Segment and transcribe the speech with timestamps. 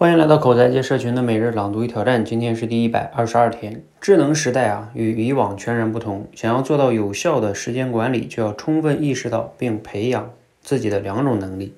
[0.00, 3.82] 欢迎来到口才界社群的每日朗读与挑战，今天是第一百二十二天。
[4.00, 6.26] 智能时代啊，与以往全然不同。
[6.34, 10.32] 想要做到有效的时间管理，就要充分意识到并培养
[10.62, 11.74] 自己的两种能力。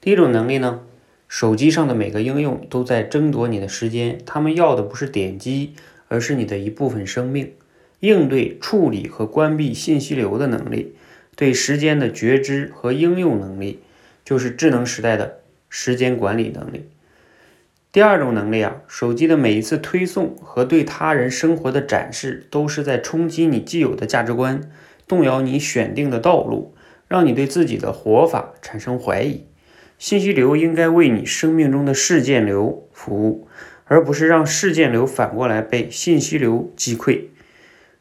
[0.00, 0.80] 第一种能力呢，
[1.28, 5.74] 手机上的每个应用都在争夺你的时间，他们要的不是点击，
[6.08, 7.52] 而是你的一部分生命。
[8.00, 10.94] 应对、处理和关闭信息流的能力，
[11.36, 13.80] 对时间的觉知和应用能力，
[14.24, 16.86] 就是智能时代的时间管理能力。
[17.96, 24.60] 第二种能力啊，手机的每一次推送和对他人生活的展示，都是在冲击你既有的价值观，
[25.08, 26.74] 动摇你选定的道路，
[27.08, 29.46] 让你对自己的活法产生怀疑。
[29.98, 33.48] 信息流应该为你生命中的事件流服务，
[33.86, 37.22] 而不是让事件流反过来被信息流击溃。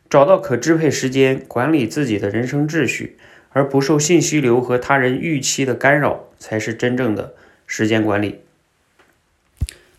[0.10, 3.16] 找到可支配时间，管理自己的人生秩序，
[3.52, 7.34] 而不受信息流和他人预期的干扰，才是真正的
[7.66, 8.42] 时间管理。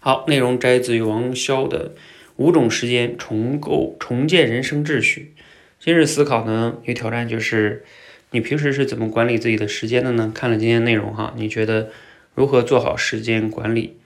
[0.06, 1.88] 好，内容摘自于王潇的
[2.36, 5.32] 《五种时间重构重建人生秩序》。
[5.80, 7.84] 今日思考呢，与挑战就是：
[8.30, 10.30] 你平时是怎么管理自己的时间的呢？
[10.32, 11.90] 看了今天内容哈，你觉得
[12.36, 13.96] 如何做好时间管理？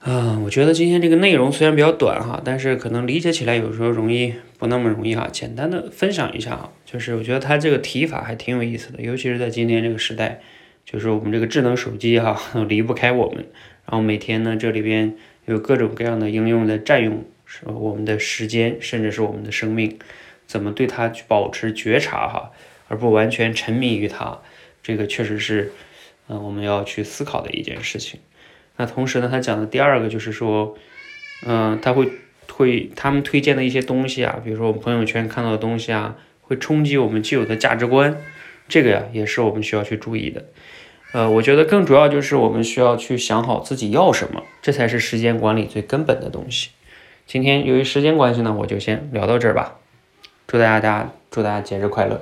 [0.00, 5.26] 啊，我觉得今天这个内容虽然比较短哈，但是可能理解起来有时候容易不那么容易哈。
[5.32, 10.42] 简单的分享一下哈，就是我觉得他这个提法还挺有意思的，尤其是在今天这个时代，
[10.84, 12.38] 就是我们这个智能手机哈
[12.68, 13.46] 离不开我们。
[13.90, 15.14] 然后每天呢，这里边
[15.46, 17.24] 有各种各样的应用在占用
[17.64, 19.98] 我们的时间，甚至是我们的生命。
[20.46, 22.52] 怎么对它去保持觉察哈，
[22.88, 24.40] 而不完全沉迷于它，
[24.82, 25.72] 这个确实是，
[26.28, 28.20] 嗯，我们要去思考的一件事情。
[28.76, 30.76] 那同时呢，他讲的第二个就是说，
[31.46, 32.10] 嗯，他会
[32.50, 38.16] 会他们推荐的一些东西啊，比如说我们朋友圈看到的东西啊，会冲击我们既有的价值观，
[38.68, 40.44] 这个呀也是我们需要去注意的。
[41.12, 46.70] 呃，我觉得更主要就是我们需要去想好自己要什么，这才是时间管理最根本的东西。
[47.26, 49.78] 今天由于时间关系呢，我就先聊到这儿吧。
[50.46, 52.20] 祝大家，祝大家节日快乐！